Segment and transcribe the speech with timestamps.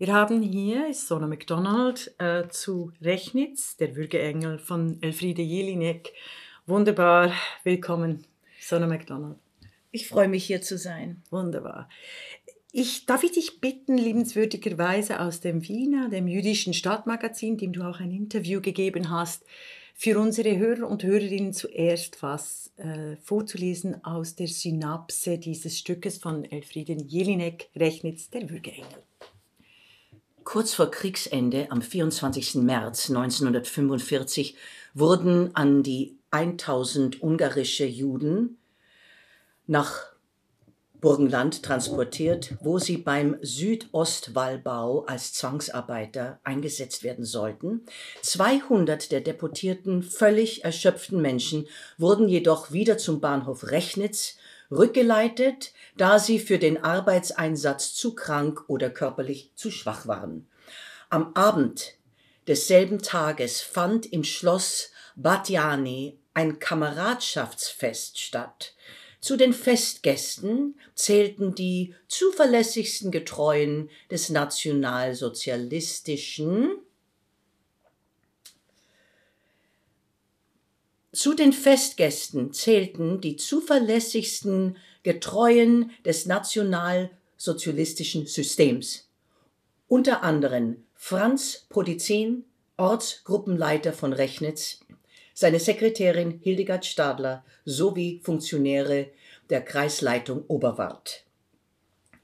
[0.00, 6.14] Wir haben hier Sona McDonald äh, zu Rechnitz, der Würgeengel von Elfriede Jelinek.
[6.66, 7.34] Wunderbar,
[7.64, 8.24] willkommen,
[8.58, 9.36] Sona McDonald.
[9.90, 11.22] Ich freue mich hier zu sein.
[11.28, 11.90] Wunderbar.
[12.72, 18.00] Ich, darf ich dich bitten, liebenswürdigerweise aus dem Wiener, dem jüdischen Stadtmagazin, dem du auch
[18.00, 19.44] ein Interview gegeben hast,
[19.94, 26.46] für unsere Hörer und Hörerinnen zuerst was äh, vorzulesen aus der Synapse dieses Stückes von
[26.46, 29.02] Elfrieden Jelinek, Rechnitz, der Würgeengel.
[30.44, 32.56] Kurz vor Kriegsende, am 24.
[32.56, 34.56] März 1945,
[34.94, 38.58] wurden an die 1000 ungarische Juden
[39.66, 40.10] nach
[41.00, 47.86] Burgenland transportiert, wo sie beim Südostwallbau als Zwangsarbeiter eingesetzt werden sollten.
[48.22, 54.36] 200 der deportierten, völlig erschöpften Menschen wurden jedoch wieder zum Bahnhof Rechnitz
[54.70, 60.48] rückgeleitet, da sie für den Arbeitseinsatz zu krank oder körperlich zu schwach waren.
[61.08, 61.94] Am Abend
[62.46, 68.74] desselben Tages fand im Schloss Batjani ein Kameradschaftsfest statt.
[69.20, 76.70] Zu den Festgästen zählten die zuverlässigsten Getreuen des nationalsozialistischen
[81.12, 89.08] Zu den Festgästen zählten die zuverlässigsten Getreuen des nationalsozialistischen Systems,
[89.88, 92.44] unter anderem Franz Podizin,
[92.76, 94.78] Ortsgruppenleiter von Rechnitz,
[95.34, 99.08] seine Sekretärin Hildegard Stadler sowie Funktionäre
[99.48, 101.24] der Kreisleitung Oberwart.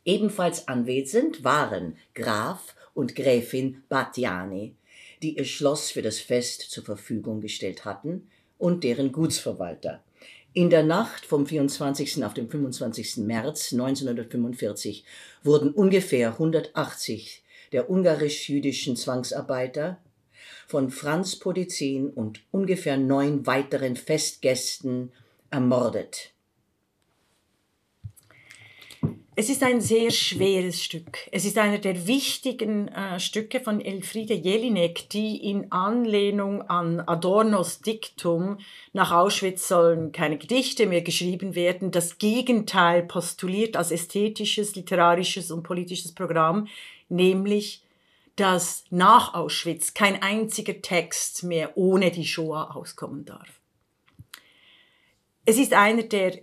[0.04, 4.76] Ebenfalls anwesend waren Graf und Gräfin Batjani,
[5.22, 10.02] die ihr Schloss für das Fest zur Verfügung gestellt hatten, und deren Gutsverwalter.
[10.52, 12.24] In der Nacht vom 24.
[12.24, 13.18] auf den 25.
[13.18, 15.04] März 1945
[15.42, 19.98] wurden ungefähr 180 der ungarisch-jüdischen Zwangsarbeiter
[20.66, 25.12] von Franz Podizin und ungefähr neun weiteren Festgästen
[25.50, 26.32] ermordet.
[29.38, 31.18] Es ist ein sehr schweres Stück.
[31.30, 37.82] Es ist einer der wichtigen äh, Stücke von Elfriede Jelinek, die in Anlehnung an Adornos
[37.82, 38.56] Diktum
[38.94, 45.64] nach Auschwitz sollen keine Gedichte mehr geschrieben werden, das Gegenteil postuliert als ästhetisches, literarisches und
[45.64, 46.66] politisches Programm,
[47.10, 47.82] nämlich
[48.36, 53.60] dass nach Auschwitz kein einziger Text mehr ohne die Shoah auskommen darf.
[55.44, 56.40] Es ist einer der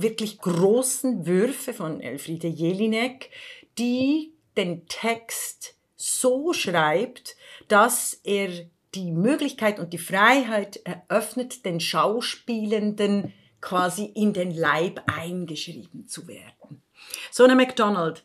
[0.00, 3.30] wirklich großen Würfe von Elfriede Jelinek,
[3.78, 7.36] die den Text so schreibt,
[7.68, 8.48] dass er
[8.94, 16.82] die Möglichkeit und die Freiheit eröffnet, den Schauspielenden quasi in den Leib eingeschrieben zu werden.
[17.30, 18.24] Sona MacDonald,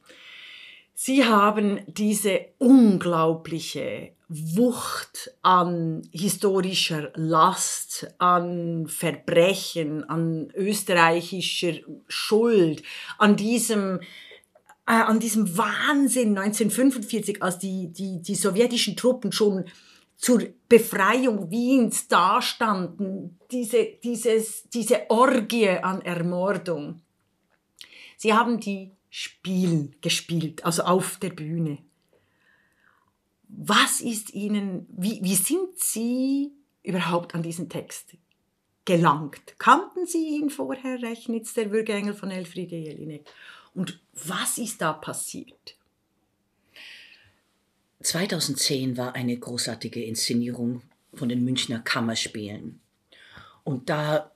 [0.96, 4.14] Sie haben diese unglaubliche
[4.56, 11.74] Wucht an historischer Last, an Verbrechen, an österreichischer
[12.08, 12.82] Schuld,
[13.20, 14.00] an diesem
[14.88, 19.66] äh, an diesem Wahnsinn 1945, als die, die, die sowjetischen Truppen schon
[20.18, 27.02] zur Befreiung Wiens dastanden, diese, dieses, diese Orgie an Ermordung.
[28.18, 31.78] Sie haben die Spielen gespielt, also auf der Bühne
[33.58, 38.16] was ist Ihnen, wie, wie sind Sie überhaupt an diesen Text
[38.86, 39.58] gelangt?
[39.60, 43.26] Kannten Sie ihn vorher, Rechnitz, der Würgengel von Elfriede Jelinek?
[43.74, 45.76] Und was ist da passiert?
[48.02, 50.82] 2010 war eine großartige Inszenierung
[51.14, 52.82] von den Münchner Kammerspielen.
[53.64, 54.32] Und da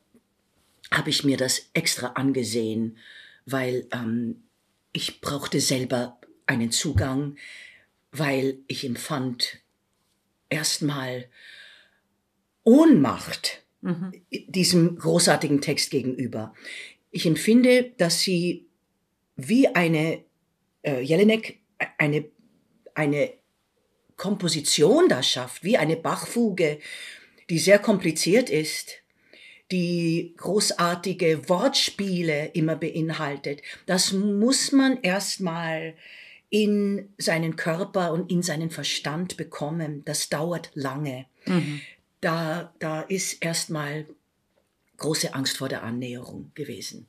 [0.91, 2.97] habe ich mir das extra angesehen,
[3.45, 4.43] weil ähm,
[4.93, 7.35] ich brauchte selber einen Zugang
[8.11, 9.59] weil ich empfand
[10.49, 11.27] erstmal
[12.63, 14.11] Ohnmacht mhm.
[14.29, 16.53] diesem großartigen Text gegenüber.
[17.11, 18.65] Ich empfinde, dass sie
[19.35, 20.23] wie eine
[20.83, 21.59] äh, Jelinek
[21.97, 22.25] eine,
[22.93, 23.33] eine
[24.15, 26.79] Komposition da schafft, wie eine Bachfuge,
[27.49, 28.95] die sehr kompliziert ist,
[29.71, 33.61] die großartige Wortspiele immer beinhaltet.
[33.85, 35.93] Das muss man erstmal
[36.49, 40.03] in seinen Körper und in seinen Verstand bekommen.
[40.05, 41.25] Das dauert lange.
[41.45, 41.81] Mhm.
[42.21, 44.05] Da, da ist erstmal
[44.97, 47.07] große Angst vor der Annäherung gewesen.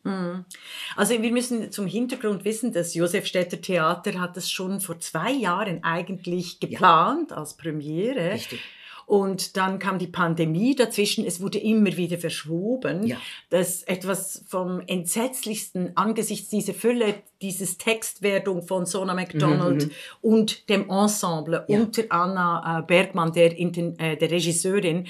[0.95, 5.83] Also wir müssen zum Hintergrund wissen, das Josefstädter Theater hat das schon vor zwei Jahren
[5.85, 8.33] eigentlich geplant als Premiere.
[8.33, 8.61] Richtig.
[9.09, 11.25] Und dann kam die Pandemie dazwischen.
[11.25, 13.07] Es wurde immer wieder verschoben.
[13.07, 13.17] Ja.
[13.49, 19.91] Das etwas vom Entsetzlichsten angesichts dieser Fülle, dieses Textwerdung von Sona MacDonald
[20.21, 21.81] und dem Ensemble Mhm, Ja.
[21.81, 25.07] unter Anna äh, Bergmann, der, äh, der Regisseurin.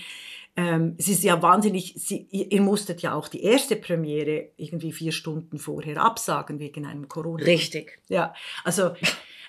[0.56, 4.92] Ähm, es ist ja wahnsinnig, sie, ihr, ihr musstet ja auch die erste Premiere irgendwie
[4.92, 7.44] vier Stunden vorher absagen wegen einem Corona.
[7.44, 7.98] Richtig.
[8.08, 8.32] Ja,
[8.64, 8.90] also,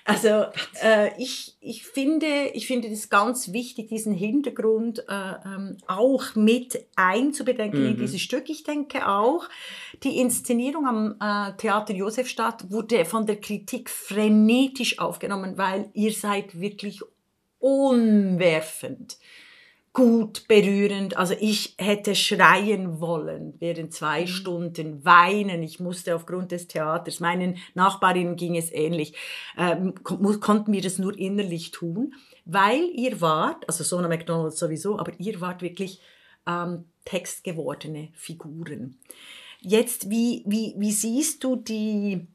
[0.04, 0.46] also
[0.82, 6.86] äh, ich, ich, finde, ich finde das ganz wichtig, diesen Hintergrund äh, ähm, auch mit
[6.96, 8.48] einzubedenken in dieses Stück.
[8.48, 9.48] Ich denke auch,
[10.02, 16.60] die Inszenierung am äh, Theater Josefstadt wurde von der Kritik frenetisch aufgenommen, weil ihr seid
[16.60, 17.02] wirklich
[17.58, 19.18] umwerfend
[19.92, 21.16] gut berührend.
[21.16, 25.62] Also ich hätte schreien wollen während zwei Stunden, weinen.
[25.62, 29.14] Ich musste aufgrund des Theaters, meinen Nachbarinnen ging es ähnlich,
[29.58, 32.14] ähm, kon konnten wir das nur innerlich tun,
[32.44, 36.00] weil ihr wart, also Sona McDonald sowieso, aber ihr wart wirklich
[36.46, 38.96] ähm, textgewordene Figuren.
[39.60, 42.28] Jetzt, wie, wie, wie siehst du die,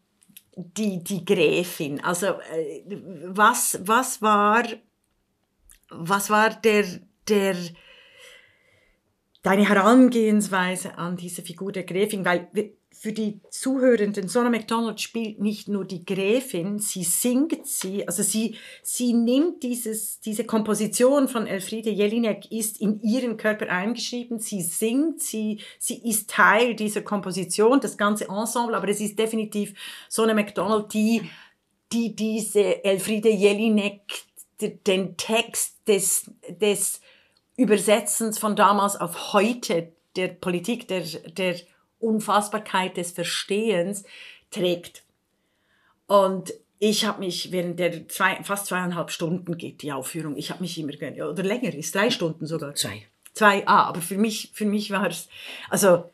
[0.55, 2.03] die, die Gräfin?
[2.03, 2.83] Also äh,
[3.27, 4.63] was, was war
[5.89, 6.85] was war der,
[7.27, 7.55] der,
[9.43, 12.25] deine Herangehensweise an diese Figur der Gräfin?
[12.25, 12.49] Weil
[13.05, 18.55] für die Zuhörenden, Sona MacDonald spielt nicht nur die Gräfin, sie singt sie, also sie,
[18.81, 25.21] sie nimmt dieses, diese Komposition von Elfriede Jelinek, ist in ihren Körper eingeschrieben, sie singt,
[25.21, 29.73] sie, sie ist Teil dieser Komposition, das ganze Ensemble, aber es ist definitiv
[30.09, 31.29] Sona MacDonald, die,
[31.91, 34.01] die diese Elfriede Jelinek
[34.87, 37.01] den Text des, des
[37.57, 41.55] Übersetzens von damals auf heute, der Politik, der, der
[41.99, 44.03] Unfassbarkeit des Verstehens
[44.51, 45.03] trägt.
[46.07, 50.61] Und ich habe mich während der zwei, fast zweieinhalb Stunden geht die Aufführung, ich habe
[50.61, 52.75] mich immer gern, oder länger, ist drei Stunden sogar.
[52.75, 53.03] Zwei.
[53.33, 55.27] Zwei, ah, aber für mich, für mich war es,
[55.69, 56.09] also,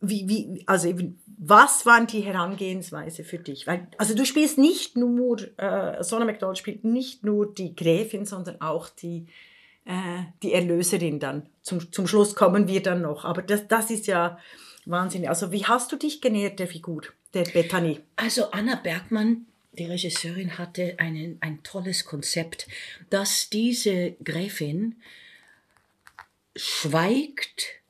[0.00, 3.66] wie, wie, also eben, was waren die Herangehensweise für dich?
[3.66, 8.60] Weil, also du spielst nicht nur, äh, Sona McDonald spielt nicht nur die Gräfin, sondern
[8.60, 9.26] auch die,
[9.88, 11.48] äh, die Erlöserin dann.
[11.62, 13.24] Zum, zum Schluss kommen wir dann noch.
[13.24, 14.38] Aber das, das ist ja
[14.84, 15.26] Wahnsinn.
[15.26, 17.02] Also wie hast du dich genähert der Figur,
[17.32, 18.00] der Bethany?
[18.14, 22.68] Also Anna Bergmann, die Regisseurin, hatte einen, ein tolles Konzept,
[23.08, 24.96] dass diese Gräfin
[26.54, 27.80] schweigt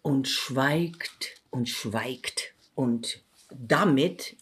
[0.00, 3.20] und schweigt und schweigt und
[3.50, 4.34] damit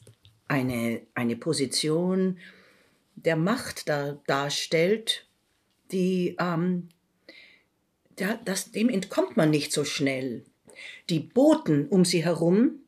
[0.46, 2.38] eine, eine Position
[3.16, 5.25] der Macht da, darstellt,
[5.92, 6.88] die ähm,
[8.16, 10.44] da, das, dem entkommt man nicht so schnell.
[11.10, 12.80] Die Boten um sie herum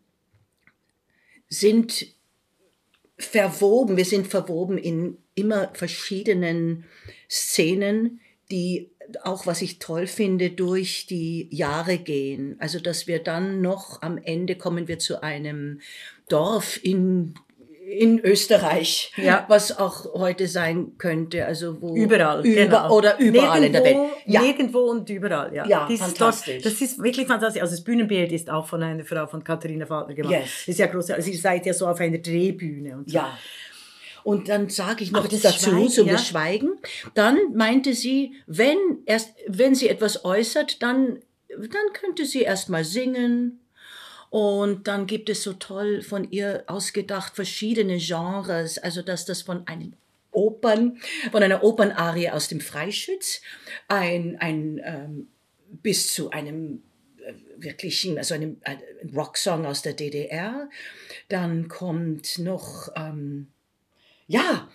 [1.49, 2.07] sind
[3.19, 6.85] verwoben, wir sind verwoben in immer verschiedenen
[7.29, 8.91] Szenen, die
[9.23, 12.57] auch, was ich toll finde, durch die Jahre gehen.
[12.59, 15.81] Also, dass wir dann noch am Ende kommen wir zu einem
[16.29, 17.35] Dorf in
[17.91, 19.47] in Österreich, Ja.
[19.49, 22.45] was auch heute sein könnte, also wo Überall.
[22.47, 22.95] über, genau.
[22.95, 23.97] oder überall in der Welt.
[23.97, 25.67] Nirgendwo- Ja, Nirgendwo und überall, ja.
[25.67, 26.63] Ja, Dieses fantastisch.
[26.63, 27.63] Dorf, das ist wirklich fantastisch.
[27.63, 30.33] Also das Bühnenbild ist auch von einer Frau von Katharina Faltner gemacht.
[30.35, 30.69] Yes.
[30.69, 31.11] Ist ja groß.
[31.13, 33.17] Also ihr seid ja so auf einer Drehbühne und so.
[33.17, 33.39] Ja.
[34.25, 36.13] Und dann sage ich noch das dazu, Schweigen, so ja.
[36.13, 36.73] das Schweigen.
[37.15, 38.77] Dann meinte sie, wenn
[39.07, 43.61] erst, wenn sie etwas äußert, dann, dann könnte sie erst mal singen.
[44.31, 49.67] Und dann gibt es so toll von ihr ausgedacht verschiedene Genres, also dass das von
[49.67, 49.95] einem
[50.31, 50.99] Opern,
[51.33, 53.41] von einer Opernarie aus dem Freischütz,
[53.89, 55.29] ein, ein ähm,
[55.71, 56.83] bis zu einem
[57.25, 58.79] äh, wirklichen, also einem, ein
[59.15, 60.69] Rocksong aus der DDR.
[61.29, 63.49] Dann kommt noch, ähm,
[64.27, 64.69] ja,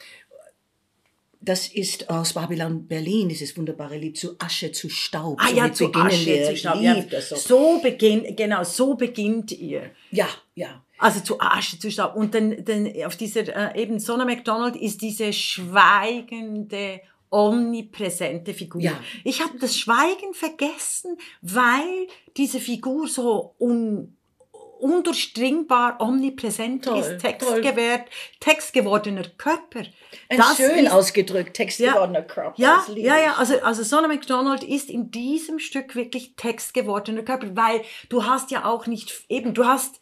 [1.43, 5.39] das ist aus Babylon Berlin, dieses wunderbare Lied zu Asche zu Staub.
[5.41, 6.45] Ah ja, Somit zu Asche, wir.
[6.45, 6.81] zu Staub.
[6.81, 7.03] Ja.
[7.21, 7.35] so.
[7.35, 9.91] So beginnt, genau, so beginnt ihr.
[10.11, 10.83] Ja, ja.
[10.97, 12.15] Also zu Asche, zu Staub.
[12.15, 18.81] Und dann, dann auf dieser, äh, eben Sona MacDonald ist diese schweigende, omnipräsente Figur.
[18.81, 18.97] Ja.
[19.23, 22.07] Ich habe das Schweigen vergessen, weil
[22.37, 24.15] diese Figur so un,
[24.83, 28.07] undurchdringbar omnipräsent Toll, ist, textgewährt,
[28.39, 29.83] textgewordener Körper.
[30.29, 31.55] Ein Das schön ist- ausgedrückt,
[32.23, 32.53] Körper.
[32.57, 33.23] ja, das liebe ja, ich.
[33.23, 38.51] ja, also, also Sona MacDonald ist in diesem Stück wirklich textgewordener Körper, weil du hast
[38.51, 39.99] ja auch nicht, eben, du hast,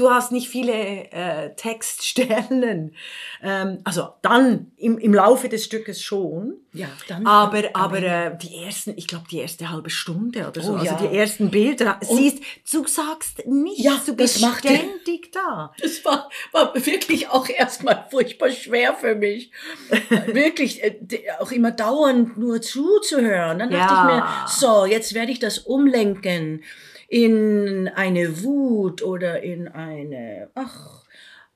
[0.00, 2.94] du hast nicht viele äh, Textstellen.
[3.40, 6.54] Ähm, also dann im, im Laufe des Stückes schon.
[6.72, 7.24] Ja, dann.
[7.24, 10.86] Aber, aber äh, die ersten, ich glaube, die erste halbe Stunde oder so, Oh, also
[10.86, 10.94] ja.
[11.08, 15.72] die ersten Bilder, siehst, du sagst nichts, Ja, du bist ständig da.
[15.80, 19.52] Das war, war wirklich auch erstmal furchtbar schwer für mich.
[20.26, 20.96] wirklich äh,
[21.38, 23.60] auch immer dauernd nur zuzuhören.
[23.60, 24.08] Dann dachte Ja.
[24.08, 26.64] ich mir, so, jetzt werde ich das umlenken
[27.08, 31.04] in eine Wut oder in eine, ach,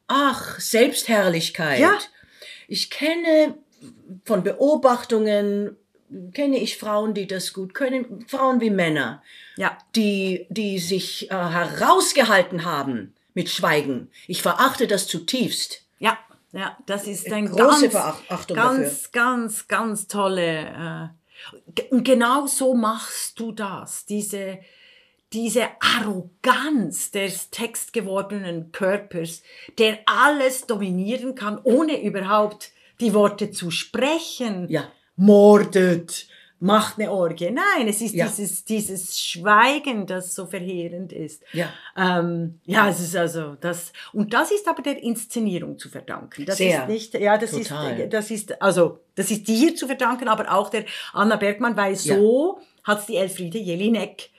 [0.09, 1.79] ach, Selbstherrlichkeit.
[1.79, 1.99] Ja.
[2.69, 3.55] Ich kenne
[4.25, 5.77] von Beobachtungen,
[6.33, 9.23] kenne ich Frauen, die das gut können, Frauen wie Männer
[9.57, 14.11] Ja, die, die sich äh, herausgehalten haben mit Schweigen.
[14.27, 15.85] Ich verachte das zutiefst.
[15.99, 16.19] ja,
[16.53, 21.13] ja, das ist ein Große ganz, Verachtung ganz, ganz, ganz tolle.
[21.73, 24.59] Äh, und genau so machst du das, diese,
[25.33, 29.43] diese Arroganz des textgewordenen Körpers,
[29.79, 34.67] der alles dominieren kann, ohne überhaupt die Worte zu sprechen.
[34.69, 34.89] Ja.
[35.17, 36.27] Mordet,
[36.61, 37.51] macht eine Orgie.
[37.51, 38.27] Nein, es ist Ja.
[38.27, 41.43] dieses, dieses Schweigen, das so verheerend ist.
[41.53, 41.69] Ja.
[41.97, 46.45] Ähm, ja, es ist also das und das ist aber der Inszenierung zu verdanken.
[46.47, 46.83] Das Sehr.
[46.83, 47.99] ist nicht, ja, das Total.
[47.99, 51.97] ist, das ist also das ist dir zu verdanken, aber auch der Anna Bergmann, weil
[51.97, 54.31] so hat die Elfriede Jelinek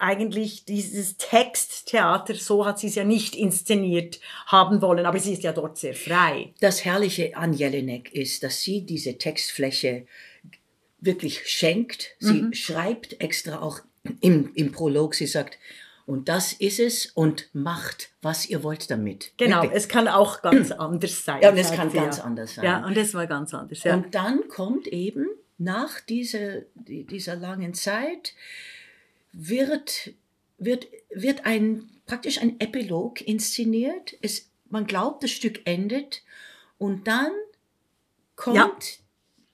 [0.00, 5.42] eigentlich dieses Texttheater, so hat sie es ja nicht inszeniert haben wollen, aber sie ist
[5.42, 6.52] ja dort sehr frei.
[6.60, 10.06] Das Herrliche an Jelinek ist, dass sie diese Textfläche
[11.00, 12.08] wirklich schenkt.
[12.18, 12.52] Sie Mhm.
[12.52, 13.80] schreibt extra auch
[14.20, 15.58] im, im Prolog, sie sagt,
[16.06, 19.32] und das ist es und macht, was ihr wollt damit.
[19.36, 19.76] Genau, Wirklich.
[19.78, 21.40] es kann auch ganz anders sein.
[21.42, 22.24] Ja, und es kann sie, ganz ja.
[22.24, 22.64] anders sein.
[22.64, 23.84] Ja, und es war ganz anders.
[23.84, 23.94] Ja.
[23.94, 25.26] Und dann kommt eben
[25.58, 28.34] nach dieser, die- dieser langen Zeit,
[29.32, 30.12] wird,
[30.58, 34.16] wird, wird ein, praktisch ein Epilog inszeniert.
[34.22, 36.22] Es, man glaubt, das Stück endet
[36.78, 37.32] und dann
[38.36, 38.76] kommt Ja.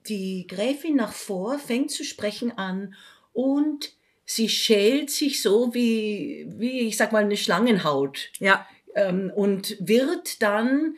[0.09, 2.95] die Gräfin nach vor, fängt zu sprechen an
[3.33, 3.93] und
[4.25, 10.43] sie schält sich so wie, wie ich sag mal, eine Schlangenhaut ja, ähm, und wird
[10.43, 10.97] dann,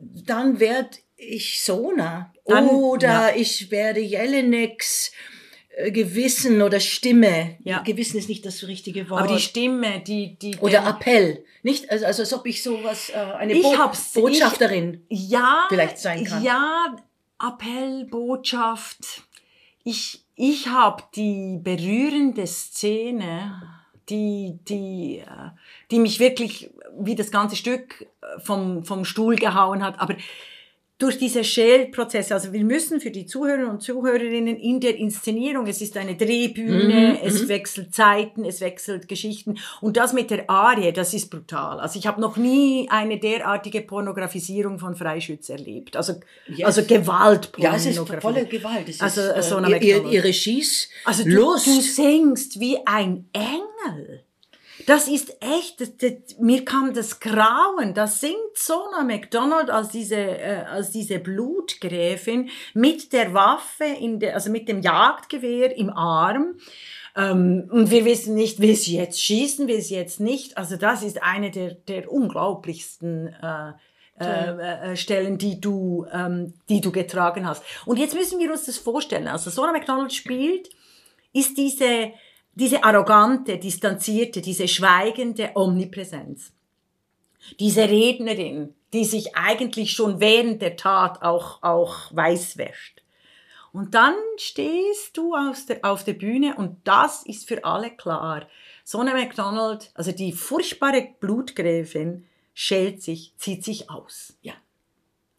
[0.00, 3.36] dann werd ich Sona Dann- oder ja.
[3.36, 5.12] ich werde Jelineks
[5.90, 7.56] Gewissen oder Stimme.
[7.64, 7.80] Ja.
[7.80, 9.22] Gewissen ist nicht das richtige Wort.
[9.24, 11.90] aber die Stimme, die die oder der- Appell, nicht?
[11.90, 15.04] Also, also als ob ich sowas, äh, eine Ich Bo hab's- Botschafterin.
[15.08, 16.42] ja, vielleicht sein kann.
[16.44, 16.94] Ja,
[17.42, 19.22] Appell, Botschaft.
[19.82, 23.60] Ich, ich habe die berührende Szene,
[24.08, 25.50] die, die, äh,
[25.90, 29.98] die mich wirklich wie das ganze Stück äh, vom, vom Stuhl gehauen hat.
[29.98, 30.14] Aber
[31.04, 35.80] durch diese Schälprozesse, also wir müssen für die Zuhörer und Zuhörerinnen in der Inszenierung, es
[35.82, 40.92] ist eine Drehbühne, Mhm, es wechselt Zeiten, es wechselt Geschichten und das mit der Arie,
[40.92, 41.78] das ist brutal.
[41.78, 45.96] Also ich habe noch nie eine derartige Pornografisierung von Freischütz erlebt.
[45.96, 46.14] Also,
[46.48, 46.64] Yes.
[46.66, 48.20] also Ja, es ist Gewaltpornografie.
[48.20, 48.88] volle Gewalt.
[48.88, 51.66] Es Also, ist, so äh, eine ihr, ihr, Schieß, Also du, Lust.
[51.66, 54.23] du singst wie ein Engel.
[54.86, 57.94] Das ist echt, das, das, mir kam das Grauen.
[57.94, 64.34] Da singt Sona McDonald als diese, äh, als diese Blutgräfin mit der Waffe, in der,
[64.34, 66.56] also mit dem Jagdgewehr im Arm.
[67.16, 70.58] Ähm, und wir wissen nicht, will sie jetzt schießen, will sie jetzt nicht.
[70.58, 73.72] Also das ist eine der, der unglaublichsten äh,
[74.20, 77.64] äh, äh, Stellen, die du, ähm, die du getragen hast.
[77.84, 79.26] Und jetzt müssen wir uns das vorstellen.
[79.26, 80.68] Also Sona McDonald spielt,
[81.32, 82.12] ist diese,
[82.54, 86.52] diese arrogante, distanzierte, diese schweigende Omnipräsenz.
[87.58, 93.02] Diese Rednerin, die sich eigentlich schon während der Tat auch, auch weiß wäscht.
[93.72, 98.46] Und dann stehst du aus der, auf der Bühne und das ist für alle klar.
[98.84, 104.38] Sonne McDonald, also die furchtbare Blutgräfin, schält sich, zieht sich aus.
[104.42, 104.54] Ja.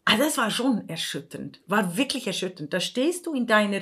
[0.04, 2.72] Also das war schon erschütternd, war wirklich erschütternd.
[2.72, 3.80] Da stehst du in deiner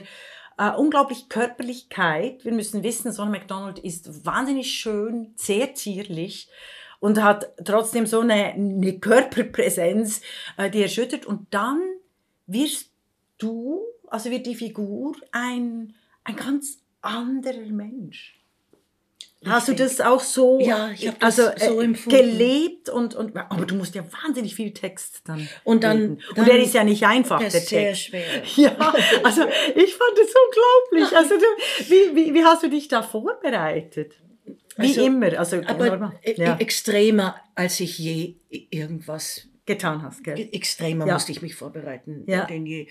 [0.58, 2.44] äh, unglaublich Körperlichkeit.
[2.44, 6.48] Wir müssen wissen, Sonne McDonald ist wahnsinnig schön, sehr zierlich
[7.00, 10.20] und hat trotzdem so eine, eine Körperpräsenz,
[10.56, 11.26] äh, die erschüttert.
[11.26, 11.80] Und dann
[12.46, 12.90] wirst
[13.38, 15.94] du, also wird die Figur ein,
[16.24, 18.40] ein ganz anderer Mensch.
[19.46, 22.18] Hast du das auch so, Ja, ich hab das also, so äh, empfunden.
[22.18, 26.18] gelebt und, und aber du musst ja wahnsinnig viel Text dann Und dann- reden.
[26.34, 28.02] dann- und der ist ja nicht einfach Der ist sehr Text.
[28.04, 28.22] schwer.
[28.56, 31.16] Ja, also ich fand es unglaublich.
[31.16, 34.12] Also du, wie, wie, wie hast du dich da vorbereitet?
[34.76, 40.48] Wie Also, immer, also Aber e- ja, extremer, als ich je irgendwas getan hast, gell?
[40.52, 41.14] extremer Ja.
[41.14, 42.44] musste ich mich vorbereiten Ja.
[42.44, 42.86] denn je.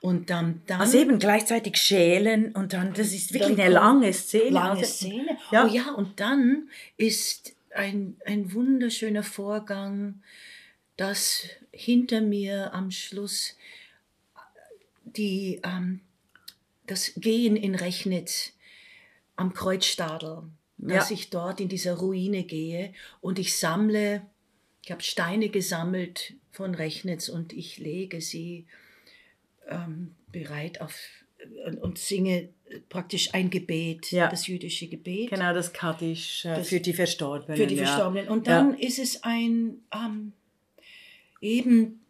[0.00, 4.50] Und dann, dann Also eben gleichzeitig schälen und dann, das ist wirklich eine lange Szene.
[4.50, 5.38] lange also, Szene.
[5.50, 5.64] Ja.
[5.64, 10.22] Oh ja, und dann ist ein, ein wunderschöner Vorgang,
[10.96, 13.56] dass hinter mir am Schluss
[15.04, 16.00] die, ähm,
[16.86, 18.52] das Gehen in Rechnitz
[19.36, 20.42] am Kreuzstadel,
[20.78, 21.14] dass Ja.
[21.14, 24.22] ich dort in dieser Ruine gehe und ich sammle,
[24.88, 28.64] ich habe Steine gesammelt von Rechnitz und ich lege sie
[29.68, 30.94] ähm, bereit auf
[31.66, 32.48] und, und singe
[32.88, 34.28] praktisch ein Gebet, Ja.
[34.30, 37.58] das jüdische Gebet Genau, das Kaddisch äh, Das- für die Verstorbenen.
[37.58, 37.84] für die ja.
[37.84, 38.28] Verstorbenen.
[38.30, 38.54] Und Ja.
[38.62, 40.32] dann ist es ein ähm,
[41.42, 42.00] eben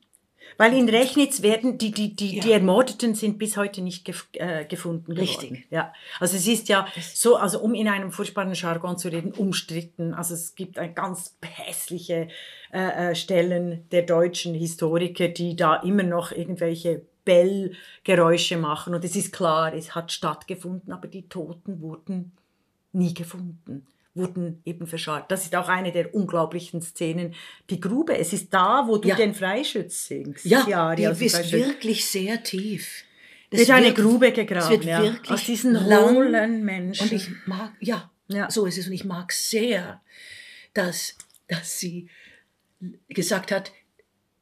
[0.57, 2.43] Weil in Rechnitz werden die, die, die, Ja.
[2.43, 5.51] die Ermordeten sind bis heute nicht gef äh, gefunden Richtig.
[5.51, 5.65] geworden.
[5.71, 5.93] Ja.
[6.19, 10.15] Also es ist ja so, also um in einem furchtbaren Jargon zu reden, umstritten.
[10.15, 12.29] Also es gibt ein ganz hässliche
[12.73, 18.95] äh, äh, Stellen der deutschen Historiker, die da immer noch irgendwelche Bellgeräusche machen.
[18.95, 22.33] Und es ist klar, es hat stattgefunden, aber die Toten wurden
[22.93, 23.87] nie gefunden,
[24.19, 25.31] wurden eben verscharrt.
[25.31, 27.35] Das ist auch eine der unglaublichen Szenen.
[27.71, 29.17] Die Grube, es ist da, wo du Ja.
[29.17, 30.45] den Freischütz singst.
[30.45, 33.05] ja, die die ist wirklich sehr tief.
[33.51, 35.17] Das wird eine Grube gegraben, ja.
[35.29, 37.05] aus diesen hohlen Menschen.
[37.05, 38.51] Und ich mag, ja, Ja.
[38.51, 38.87] so ist es.
[38.89, 40.03] Und ich mag sehr,
[40.75, 42.11] dass, dass sie
[43.09, 43.73] gesagt hat,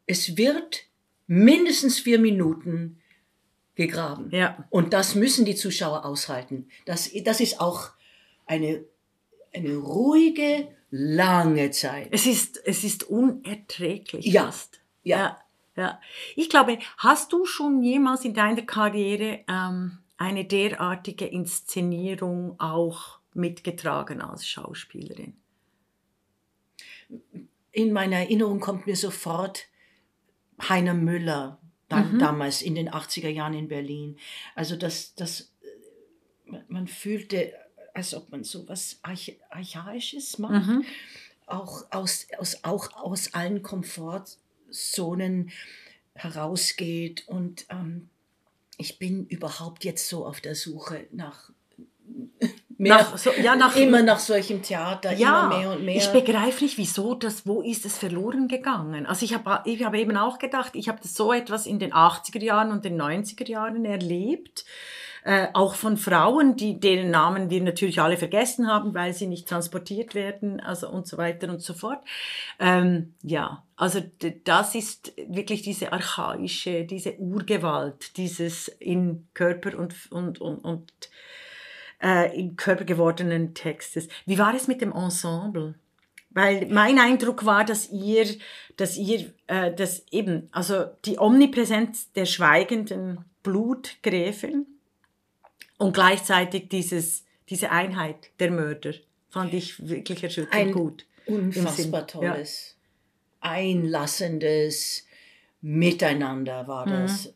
[0.06, 0.85] es wird
[1.28, 3.00] mindestens vier Minuten
[3.76, 4.30] gegraben.
[4.30, 4.66] Ja.
[4.71, 6.68] Und das müssen die Zuschauer aushalten.
[6.85, 7.90] Das, das ist auch
[8.47, 8.85] eine,
[9.57, 12.09] eine ruhige, lange Zeit.
[12.13, 14.53] es ist, es ist unerträglich Ja.
[15.03, 15.17] Ja.
[15.19, 15.39] ja.
[15.77, 16.01] ja.
[16.37, 24.21] Ich glaube, hast du schon jemals in deiner Karriere ähm, eine derartige Inszenierung auch mitgetragen
[24.21, 25.35] als Schauspielerin?
[27.73, 29.67] in meiner Erinnerung kommt mir sofort
[30.69, 32.19] Heiner Müller, dann, Mhm.
[32.19, 34.17] damals in den 80er Jahren in Berlin.
[34.55, 35.53] Also das, das,
[36.51, 37.53] äh, man fühlte,
[37.97, 40.85] als ob man so was Arch Archaisches macht, Mhm.
[41.47, 45.50] auch, aus, aus, auch aus allen Komfortzonen
[46.15, 47.25] herausgeht.
[47.26, 48.09] Und ähm,
[48.79, 51.50] ich bin überhaupt jetzt so auf der Suche nach,
[52.79, 55.97] mehr, Nach so- ja, nach- immer nach solchem Theater, Ja, immer mehr und mehr.
[55.97, 59.07] ich begreife nicht, wieso das, wo ist es verloren gegangen?
[59.07, 62.43] Also ich habe ich hab eben auch gedacht, ich habe so etwas in den 80er
[62.43, 64.65] Jahren und den 90er Jahren erlebt,
[65.26, 69.49] äh, auch von Frauen, die, deren Namen wir natürlich alle vergessen haben, weil sie nicht
[69.49, 71.99] transportiert werden, also und so weiter und so fort.
[72.61, 74.00] Ähm, ja, also
[74.45, 80.92] das ist wirklich diese archaische, diese Urgewalt, dieses in Körper und, und, und, und
[82.00, 84.06] äh, in Körper gewordenen Textes.
[84.26, 85.75] Wie war es mit dem Ensemble?
[86.30, 88.26] Weil mein Eindruck war, dass ihr,
[88.76, 94.67] dass ihr, äh, dass eben, also die Omnipräsenz der schweigenden Blutgräfin
[95.78, 98.95] und gleichzeitig dieses, diese Einheit der Mörder
[99.28, 101.06] fand ich wirklich erschütternd Ein gut.
[101.26, 102.32] unfassbar Sinn, ja.
[102.32, 102.76] tolles,
[103.41, 105.04] einlassendes
[105.60, 106.91] Miteinander war Mhm.
[106.91, 107.34] das.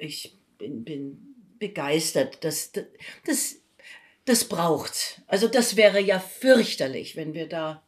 [0.00, 2.42] Ich bin, bin begeistert.
[2.44, 2.72] Das,
[3.26, 3.56] das,
[4.24, 5.22] das braucht.
[5.26, 7.82] Also das wäre ja fürchterlich, wenn wir da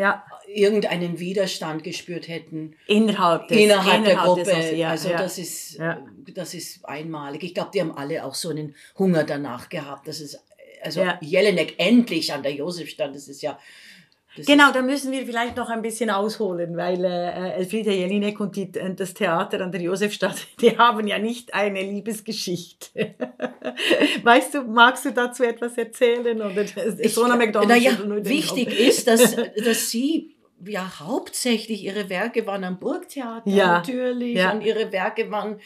[0.00, 4.74] Ja, irgendeinen Widerstand gespürt hätten innerhalb des innerhalb der des- Gruppe.
[4.74, 5.18] ja, also ja.
[5.18, 5.78] das ist
[6.34, 7.42] das ist einmalig.
[7.44, 10.08] Ich glaube, die haben alle auch so einen Hunger danach gehabt.
[10.08, 10.42] Das ist
[10.82, 11.04] also.
[11.20, 13.14] Jelinek endlich an der Josefstadt.
[13.14, 13.58] Das ist ja
[14.36, 18.54] das Genau, da müssen wir vielleicht noch ein bisschen ausholen, weil äh, Elfriede Jelinek und
[18.56, 23.14] die, äh, das Theater an der Josefstadt, die haben ja nicht eine Liebesgeschichte.
[24.22, 26.40] weißt du, magst du dazu etwas erzählen?
[26.40, 26.62] Oder
[26.98, 31.84] Ich- so eine McDonald's Naja, oder nur den wichtig ist, dass, dass sie ja hauptsächlich
[31.84, 34.52] ihre Werke waren am Burgtheater Ja, natürlich ja.
[34.52, 35.58] und ihre Werke waren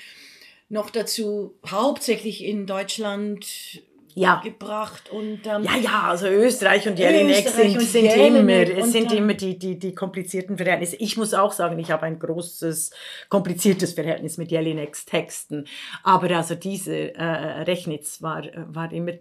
[0.68, 3.44] noch dazu hauptsächlich in Deutschland
[4.14, 4.40] Ja.
[4.44, 9.35] gebracht und ähm, Ja, ja, also Österreich und Jelinek sind, sind immer, es sind immer
[9.35, 10.96] die, die, die komplizierten Verhältnisse.
[10.96, 12.90] Ich muss auch sagen, ich habe ein großes,
[13.29, 15.66] kompliziertes Verhältnis mit Jelineks Texten.
[16.03, 17.24] Aber also diese äh,
[17.62, 19.12] Rechnitz war, war immer,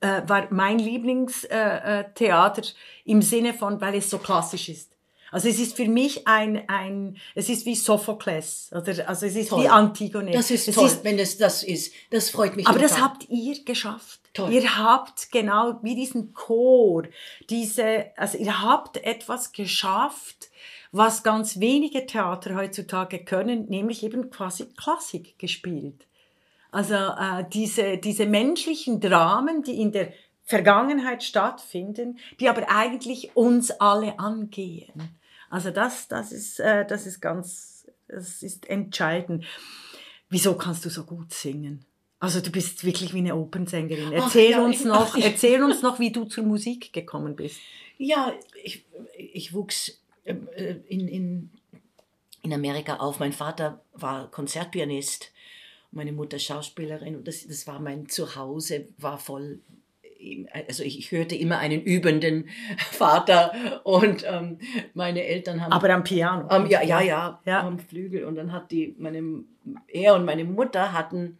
[0.00, 2.62] äh, war mein Lieblingstheater äh, Theater
[3.04, 4.95] im Sinne von, weil es so klassisch ist.
[5.36, 9.50] Also es ist für mich ein, ein es ist wie Sophokles, oder, also es ist
[9.50, 9.64] Toll.
[9.64, 10.30] wie Antigone.
[10.30, 11.92] das ist es toll, wenn es das ist.
[12.08, 12.66] Das freut mich.
[12.66, 13.04] aber das total.
[13.04, 14.18] habt ihr geschafft.
[14.32, 14.50] Toll.
[14.50, 17.02] Ihr habt genau wie diesen Chor,
[17.50, 20.48] diese, also ihr habt etwas geschafft,
[20.90, 26.06] was ganz wenige Theater heutzutage können, nämlich eben quasi Klassik gespielt.
[26.70, 33.70] Also äh, diese, diese menschlichen Dramen, die in der Vergangenheit stattfinden, die aber eigentlich uns
[33.70, 35.18] alle angehen.
[35.50, 39.44] Also das, das, ist, äh, das ist ganz, das ist entscheidend.
[40.28, 41.84] Wieso kannst du so gut singen?
[42.18, 44.12] Also du bist wirklich wie eine Opernsängerin.
[44.12, 47.58] Erzähl ja, uns ich- noch, ach, erzähl uns noch, wie du zur Musik gekommen bist.
[47.98, 48.32] Ja,
[48.64, 48.84] ich,
[49.16, 51.50] ich wuchs ähm, äh, in, in,
[52.42, 53.20] in Amerika auf.
[53.20, 55.30] Mein Vater war Konzertpianist,
[55.92, 59.60] meine Mutter Schauspielerin und das, das war mein Zuhause, war voll.
[60.68, 62.48] Also ich, ich hörte immer einen übenden
[62.78, 64.58] Vater und ähm,
[64.94, 66.48] meine Eltern haben Aber am Piano.
[66.50, 67.60] Ähm, ja, ja, ja, Ja.
[67.66, 68.24] am Flügel.
[68.24, 69.44] Und dann hat die, meine,
[69.88, 71.38] er und meine Mutter hatten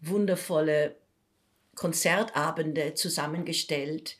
[0.00, 0.96] wundervolle
[1.74, 4.18] Konzertabende zusammengestellt,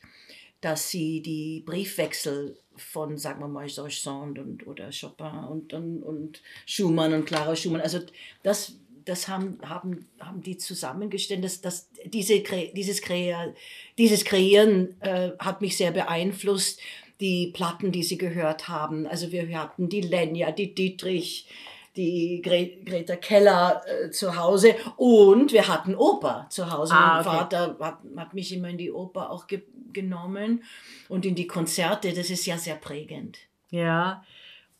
[0.61, 6.03] dass sie die Briefwechsel von, sagen wir mal, Georges Sand und, oder Chopin und, und,
[6.03, 7.99] und Schumann und Clara Schumann, also
[8.43, 11.43] das, das haben, haben, haben die zusammengestellt.
[11.43, 12.43] Das, das, diese,
[12.73, 13.53] dieses, Krea,
[13.97, 16.79] dieses Kreieren äh, hat mich sehr beeinflusst.
[17.19, 19.07] Die Platten, die sie gehört haben.
[19.07, 21.47] Also wir hatten die Lenja, die Dietrich,
[21.95, 26.93] die Gre Greta Keller äh, zu Hause und wir hatten Oper zu Hause.
[26.93, 27.37] Ah, mein okay.
[27.37, 30.63] Vater hat, hat mich immer in die Oper auch ge genommen
[31.09, 32.13] und in die Konzerte.
[32.13, 33.39] Das ist ja sehr prägend.
[33.71, 34.23] Ja,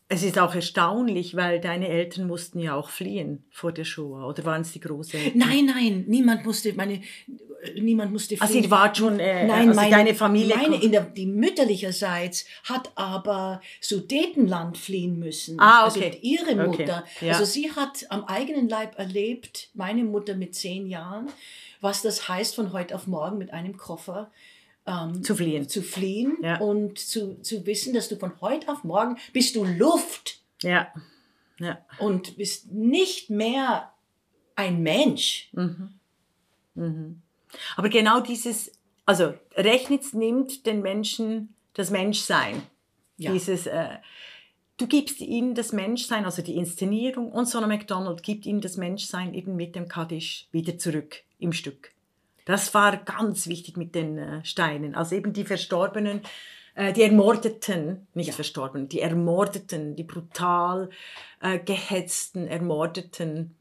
[0.10, 4.28] es ist auch erstaunlich, weil deine Eltern mussten ja auch fliehen vor der Shoah.
[4.28, 5.34] Oder waren es die Großeltern?
[5.38, 7.02] Nein, nein, niemand musste meine,
[7.76, 8.64] niemand musste Also fliehen.
[8.64, 10.56] ihr wart schon, äh, Nein, also meine, deine Familie...
[10.56, 15.60] Meine, in der, die mütterlicherseits hat aber Sudetenland fliehen müssen.
[15.60, 16.06] Ah, okay.
[16.06, 17.04] Also ihre Okay, Mutter.
[17.20, 17.34] ja.
[17.34, 21.28] Also sie hat am eigenen Leib erlebt, meine Mutter mit zehn Jahren,
[21.82, 24.32] was das heißt, von heute auf morgen mit einem Koffer
[24.88, 25.68] ähm, Zu fliehen.
[25.70, 26.60] zu fliehen Ja.
[26.60, 30.88] und zu, zu wissen, dass du von heute auf morgen bist du Luft ja,
[31.60, 31.78] ja.
[32.00, 33.92] und bist nicht mehr
[34.56, 35.52] ein Mensch.
[37.76, 38.72] Aber genau dieses,
[39.06, 42.64] also Rechnitz nimmt den Menschen das Menschsein.
[43.18, 43.32] Ja.
[43.34, 43.98] Dieses, äh,
[44.78, 49.34] du gibst ihnen das Menschsein, also die Inszenierung und Sona MacDonald gibt ihnen das Menschsein
[49.34, 51.92] eben mit dem Kaddisch wieder zurück im Stück.
[52.48, 54.96] Das war ganz wichtig mit den äh, Steinen.
[54.96, 56.22] Also eben die Verstorbenen,
[56.76, 60.90] äh, die Ermordeten, nicht Verstorbenen, die Ermordeten, die brutal
[61.42, 63.54] äh, gehetzten, Ermordeten,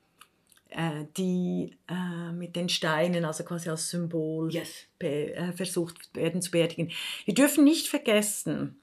[1.17, 1.79] die
[2.35, 4.89] mit den Steinen, also quasi als Symbol Yes.
[5.55, 6.91] versucht werden zu beerdigen.
[7.25, 8.79] Wir dürfen nicht vergessen,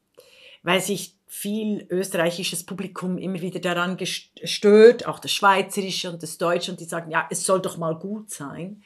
[0.64, 6.38] weil sich viel österreichisches Publikum immer wieder daran gest- stört, auch das Schweizerische und das
[6.40, 8.82] Deutsche, und die sagen, ja, es soll doch mal gut sein,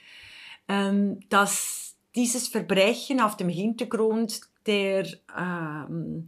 [0.68, 6.26] ähm, dass dieses Verbrechen auf dem Hintergrund der, ähm,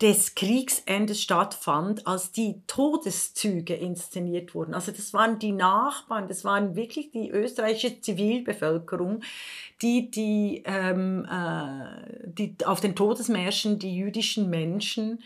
[0.00, 4.74] des Kriegsendes stattfand, als die Todeszüge inszeniert wurden.
[4.74, 9.22] Also das waren die Nachbarn, das waren wirklich die österreichische Zivilbevölkerung,
[9.82, 15.22] die, die, ähm, äh, die auf den Todesmärschen die jüdischen Menschen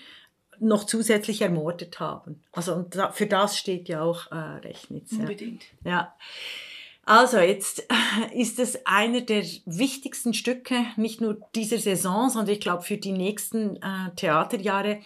[0.59, 2.43] noch zusätzlich ermordet haben.
[2.53, 5.13] Also und da, für das steht ja auch äh, Rechnitz.
[5.13, 5.19] Ja.
[5.21, 5.63] Unbedingt.
[5.85, 6.15] Ja.
[7.07, 7.83] Also jetzt
[8.35, 13.13] ist es einer der wichtigsten Stücke, nicht nur dieser Saison, sondern ich glaube für die
[13.13, 15.01] nächsten äh, Theaterjahre.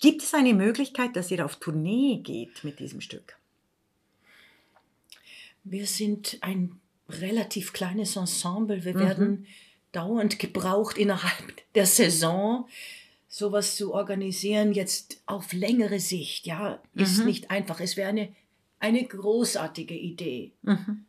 [0.00, 3.36] Gibt es eine Möglichkeit, dass ihr auf Tournee geht mit diesem Stück?
[5.64, 8.84] Wir sind ein relativ kleines Ensemble.
[8.84, 8.98] Wir Mhm.
[9.00, 9.46] werden
[9.92, 12.66] dauernd gebraucht innerhalb der Saison,
[13.28, 16.46] sowas zu organisieren, jetzt auf längere Sicht.
[16.46, 17.26] Ja, ist Mhm.
[17.26, 17.80] nicht einfach.
[17.80, 18.28] Es wäre eine,
[18.78, 20.52] eine großartige Idee.
[20.62, 21.04] Mhm.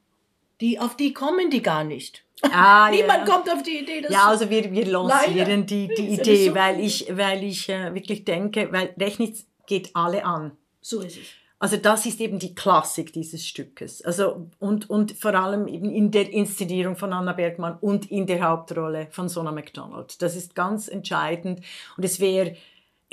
[0.62, 2.24] Die, auf die kommen die gar nicht.
[2.44, 5.58] Ah, Niemand kommt auf die Idee, dass Ja, also wir, wir lancieren Leider.
[5.64, 9.96] die, die ja Idee, so weil ich, weil ich äh, wirklich denke, weil Rechnitz geht
[9.96, 10.52] alle an.
[10.82, 11.28] so ist es.
[11.62, 14.02] Also das ist eben die Klassik dieses Stückes.
[14.02, 18.42] Also und, und vor allem eben in der Inszenierung von Anna Bergmann und in der
[18.42, 20.20] Hauptrolle von Sona MacDonald.
[20.24, 21.62] Das ist ganz entscheidend
[21.98, 22.56] und es wäre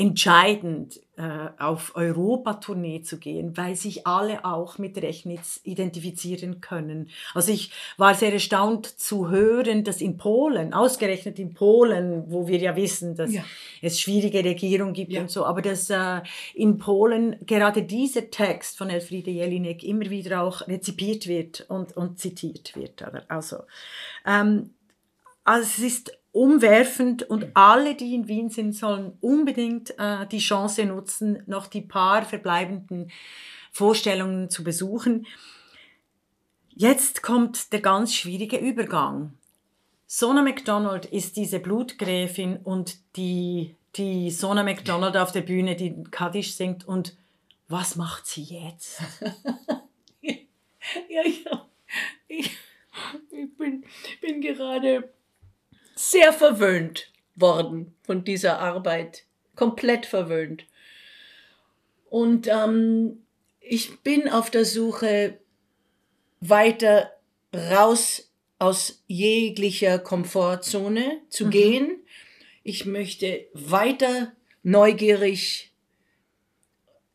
[0.00, 7.10] entscheidend, äh, auf Europa-Tournee zu gehen, weil sich alle auch mit Rechnitz identifizieren können.
[7.34, 12.58] Also ich war sehr erstaunt zu hören, dass in Polen, ausgerechnet in Polen, wo wir
[12.58, 13.42] ja wissen, dass Ja.
[13.82, 15.20] es schwierige Regierung gibt Ja.
[15.20, 16.20] und so, aber dass äh,
[16.54, 22.20] in Polen gerade dieser Text von Elfriede Jelinek immer wieder auch rezipiert wird und, und
[22.20, 23.02] zitiert wird.
[23.28, 23.64] Also,
[24.24, 24.74] ähm,
[25.42, 30.86] also es ist umwerfend und alle, die in Wien sind, sollen unbedingt äh, die Chance
[30.86, 33.10] nutzen, noch die paar verbleibenden
[33.72, 35.26] Vorstellungen zu besuchen.
[36.70, 39.32] Jetzt kommt der ganz schwierige Übergang.
[40.06, 46.54] Sona MacDonald ist diese Blutgräfin und die, die Sona MacDonald auf der Bühne, die Kaddisch
[46.54, 46.86] singt.
[46.86, 47.16] Und
[47.66, 49.02] was macht sie jetzt?
[51.10, 51.68] Ja, ja.
[52.28, 52.56] Ich,
[53.30, 53.84] ich bin,
[54.22, 55.12] bin gerade
[55.98, 59.24] sehr verwöhnt worden von dieser Arbeit.
[59.56, 60.64] Komplett verwöhnt.
[62.08, 63.24] Und ähm,
[63.60, 65.38] ich bin auf der Suche
[66.40, 67.12] weiter
[67.52, 68.30] raus
[68.60, 71.50] aus jeglicher Komfortzone zu Mhm.
[71.50, 72.02] gehen.
[72.62, 74.32] Ich möchte weiter
[74.62, 75.72] neugierig,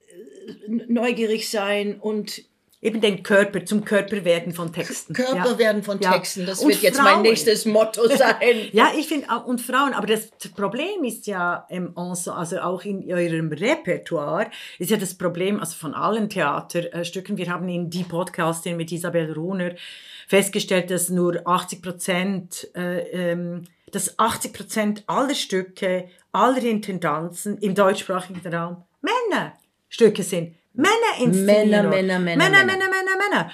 [0.10, 2.44] äh, neugierig sein und
[2.84, 5.14] Eben den Körper, zum Körper werden von Texten.
[5.14, 5.82] Körper ja.
[5.82, 6.02] von.
[6.02, 6.46] Texten.
[6.46, 7.14] Das Und wird jetzt Frauen.
[7.14, 8.36] mein nächstes Motto sein.
[8.74, 13.10] Ja, ich finde, und Frauen, aber das Problem ist ja, ähm, also, also auch in
[13.10, 14.48] eurem Repertoire,
[14.80, 19.32] ist ja das Problem, also von allen Theaterstücken, wir haben in die Podcastin mit Isabel
[19.32, 19.76] Runer
[20.28, 27.76] festgestellt, dass nur 80 Prozent, äh, ähm, dass 80 Prozent aller Stücke, aller Intendanzen im
[27.76, 30.56] deutschsprachigen Raum Männerstücke sind.
[30.74, 31.70] Männer inszenieren.
[31.70, 31.90] Männer.
[31.90, 32.66] Männer, Männer, Männer, Männer.
[32.66, 33.52] Männer, Männer,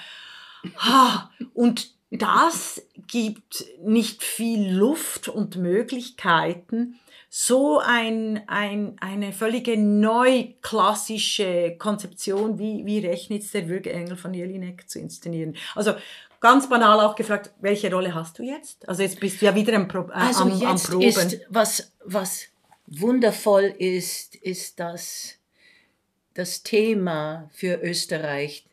[0.83, 1.49] Männer.
[1.53, 12.57] Und das gibt nicht viel Luft und Möglichkeiten, so ein, ein, eine völlige neuklassische Konzeption
[12.57, 15.55] wie, wie Rechnitz der Würgeengel von Jelinek zu inszenieren.
[15.75, 15.93] Also
[16.39, 18.89] ganz banal auch gefragt, welche Rolle hast du jetzt?
[18.89, 21.03] Also jetzt bist du ja wieder am, Pro äh, Also am, am jetzt Proben.
[21.03, 22.45] ist, was, was
[22.87, 25.38] wundervoll ist, ist, dass
[26.33, 28.65] das Thema für Österreich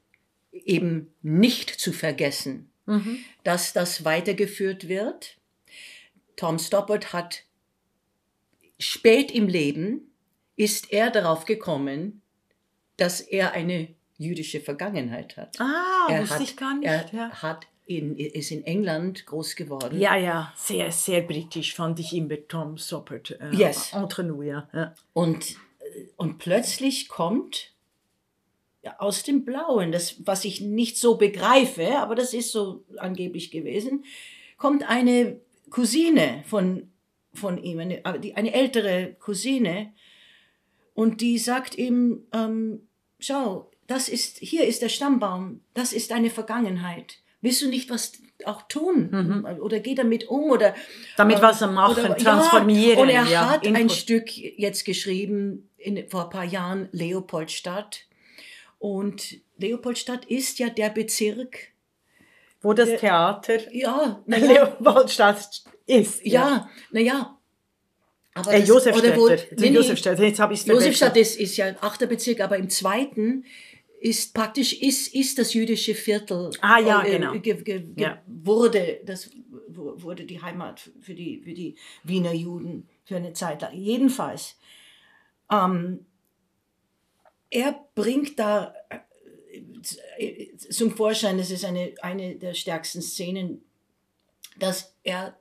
[0.52, 3.18] eben nicht zu vergessen, Mhm.
[3.42, 5.36] dass das weitergeführt wird.
[6.36, 7.42] Tom Stoppard hat
[8.78, 10.12] spät im Leben
[10.56, 12.22] ist er darauf gekommen,
[12.96, 13.88] dass er eine
[14.18, 15.60] jüdische Vergangenheit hat.
[15.60, 16.86] Ah, er wusste hat, ich gar nicht.
[16.88, 17.30] Er ja.
[17.42, 19.98] hat in, ist in England groß geworden.
[20.00, 23.32] Ja, ja, sehr, sehr britisch fand ich immer Tom Stoppard.
[23.40, 23.92] Äh, Yes.
[23.92, 24.68] Entre nous, ja.
[24.72, 24.94] ja.
[25.12, 25.56] Und,
[26.16, 27.72] und plötzlich kommt
[28.82, 33.50] ja, aus dem Blauen, das, was ich nicht so begreife, aber das ist so angeblich
[33.50, 34.04] gewesen,
[34.58, 36.88] kommt eine Cousine von,
[37.34, 39.92] von ihm, eine, eine ältere Cousine,
[40.94, 42.86] und die sagt ihm, ähm,
[43.18, 47.18] schau, das ist, hier ist der Stammbaum, das ist deine Vergangenheit.
[47.42, 48.12] Willst du nicht was
[48.46, 49.44] auch tun?
[49.60, 50.50] Oder geh damit um?
[50.50, 50.74] Oder, Mhm.
[51.18, 52.96] Damit äh, was machen, oder- transformieren.
[52.96, 53.92] Ja, und er ja, hat ein Input.
[53.96, 58.06] Stück jetzt geschrieben, in, vor ein paar Jahren, Leopoldstadt.
[58.78, 61.72] Und Leopoldstadt ist ja der Bezirk,
[62.60, 66.24] Wo das Theater ja, naja, Leopoldstadt ist.
[66.26, 67.38] ja, naja.
[68.34, 72.06] Äh, wo- Nee, nee, nee, Josefstädter, jetzt habe ich es Josefstadt ist, ist ja achter
[72.06, 73.44] Bezirk, aber im zweiten
[73.98, 77.32] ist praktisch ist, ist das jüdische Viertel Ah, ja, äh, genau.
[77.32, 78.22] ge, ge, ge, Ja.
[78.26, 79.30] wurde das
[79.68, 84.56] wu- wurde die Heimat für die für die Wiener Juden für eine Zeit lang jedenfalls
[85.50, 86.06] ähm,
[87.50, 88.74] er bringt da
[90.18, 93.62] äh, zum Vorschein das ist eine eine der stärksten Szenen
[94.58, 95.38] dass er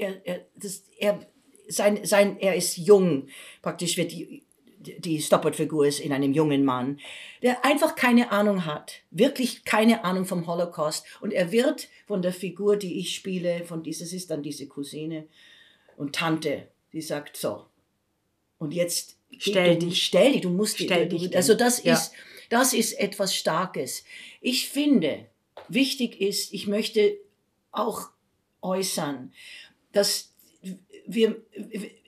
[0.00, 1.26] er, er, das, er,
[1.68, 3.28] sein, sein, er ist jung,
[3.62, 4.42] praktisch wird die,
[4.78, 6.98] die Stoppard-Figur ist in einem jungen Mann,
[7.42, 11.04] der einfach keine Ahnung hat, wirklich keine Ahnung vom Holocaust.
[11.20, 15.26] Und er wird von der Figur, die ich spiele, von dieses ist dann diese Cousine
[15.96, 17.66] und Tante, die sagt so.
[18.58, 20.02] Und jetzt Stell du, dich.
[20.02, 21.94] stell dich, du musst Stell dich du, Also das Ja.
[21.94, 22.12] ist,
[22.48, 24.04] das ist etwas Starkes.
[24.40, 25.26] Ich finde,
[25.68, 27.16] wichtig ist, ich möchte
[27.72, 28.08] auch
[28.62, 29.32] äußern,
[29.92, 30.32] dass
[31.06, 31.40] wir,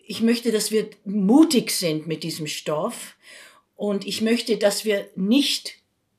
[0.07, 3.17] ich möchte, dass wir mutig sind mit diesem Stoff
[3.77, 5.77] und ich möchte, dass wir nicht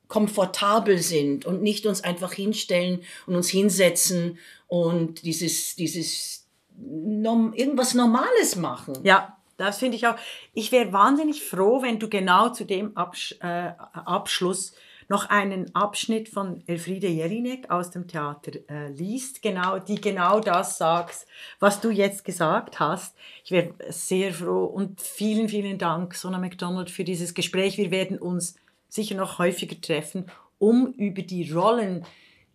[0.08, 4.38] komfortabel sind und nicht uns einfach hinstellen und uns hinsetzen
[4.68, 8.94] und dieses, dieses norm, irgendwas Normales machen.
[9.04, 10.16] Ja, das finde ich auch.
[10.54, 14.74] Ich wäre wahnsinnig froh, wenn du genau zu dem Absch äh, Abschluss
[15.10, 20.78] noch einen Abschnitt von Elfriede Jelinek aus dem Theater äh, liest, genau, die genau das
[20.78, 21.26] sagt,
[21.60, 23.16] was du jetzt gesagt hast.
[23.44, 27.78] Ich wäre sehr froh und vielen, vielen Dank, Sona McDonald, für dieses Gespräch.
[27.78, 28.56] Wir werden uns
[28.90, 30.26] sicher noch häufiger treffen,
[30.58, 32.06] um über die Rollen,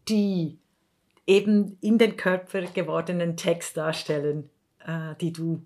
[0.09, 0.59] die
[1.27, 4.49] eben in den Körper gewordenen Text darstellen,
[4.87, 5.63] äh, die du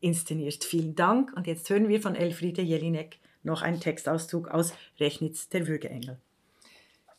[0.00, 0.64] inszenierst.
[0.64, 1.32] Vielen Dank.
[1.36, 6.18] Und jetzt hören wir von Elfriede Jelinek noch einen Textauszug aus Rechnitz der Würgeengel.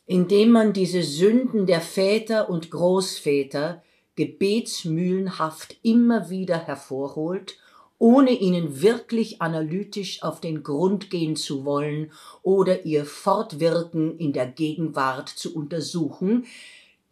[0.06, 3.82] indem man diese Sünden der Väter und Großväter
[4.16, 7.56] gebetsmühlenhaft immer wieder hervorholt,
[7.98, 12.10] ohne ihnen wirklich analytisch auf den Grund gehen zu wollen
[12.42, 16.46] oder ihr Fortwirken in der Gegenwart zu untersuchen,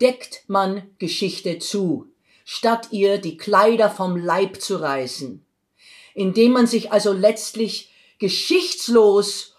[0.01, 2.09] deckt man Geschichte zu,
[2.45, 5.45] statt ihr die Kleider vom Leib zu reißen,
[6.15, 9.55] indem man sich also letztlich geschichtslos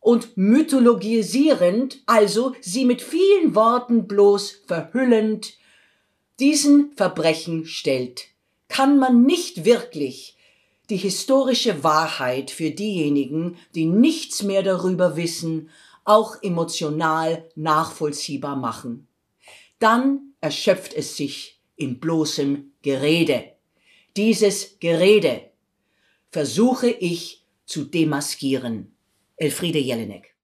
[0.00, 5.54] und mythologisierend, also sie mit vielen Worten bloß verhüllend,
[6.38, 8.28] diesen Verbrechen stellt,
[8.68, 10.36] kann man nicht wirklich
[10.88, 15.70] die historische Wahrheit für diejenigen, die nichts mehr darüber wissen,
[16.04, 19.06] auch emotional nachvollziehbar machen.
[19.78, 23.52] Dann erschöpft es sich in bloßem Gerede.
[24.16, 25.49] Dieses Gerede
[26.30, 28.94] versuche ich zu demaskieren.
[29.36, 30.34] Elfriede Jelinek.